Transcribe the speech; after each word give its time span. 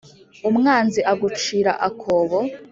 umwanzi 0.49 0.99
agucira 1.11 1.71
akobo 1.87 2.39